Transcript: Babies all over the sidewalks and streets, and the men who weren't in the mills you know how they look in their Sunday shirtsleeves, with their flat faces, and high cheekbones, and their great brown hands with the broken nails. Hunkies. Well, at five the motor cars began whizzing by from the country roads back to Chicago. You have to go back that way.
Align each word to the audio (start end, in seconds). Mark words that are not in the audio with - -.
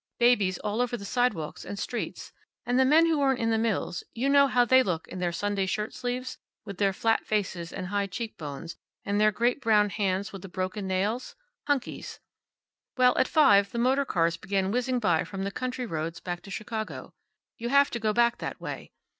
Babies 0.19 0.57
all 0.57 0.81
over 0.81 0.97
the 0.97 1.05
sidewalks 1.05 1.63
and 1.63 1.77
streets, 1.77 2.33
and 2.65 2.79
the 2.79 2.85
men 2.85 3.05
who 3.05 3.19
weren't 3.19 3.37
in 3.39 3.51
the 3.51 3.57
mills 3.59 4.03
you 4.15 4.29
know 4.29 4.47
how 4.47 4.65
they 4.65 4.81
look 4.81 5.07
in 5.07 5.19
their 5.19 5.31
Sunday 5.31 5.67
shirtsleeves, 5.67 6.39
with 6.65 6.79
their 6.79 6.91
flat 6.91 7.23
faces, 7.27 7.71
and 7.71 7.85
high 7.85 8.07
cheekbones, 8.07 8.75
and 9.05 9.21
their 9.21 9.31
great 9.31 9.61
brown 9.61 9.91
hands 9.91 10.33
with 10.33 10.41
the 10.41 10.49
broken 10.49 10.87
nails. 10.87 11.35
Hunkies. 11.67 12.19
Well, 12.97 13.15
at 13.19 13.27
five 13.27 13.71
the 13.71 13.77
motor 13.77 14.03
cars 14.05 14.37
began 14.37 14.71
whizzing 14.71 14.97
by 14.97 15.23
from 15.23 15.43
the 15.43 15.51
country 15.51 15.85
roads 15.85 16.19
back 16.19 16.41
to 16.41 16.49
Chicago. 16.49 17.13
You 17.59 17.69
have 17.69 17.91
to 17.91 17.99
go 17.99 18.11
back 18.11 18.39
that 18.39 18.59
way. 18.59 18.89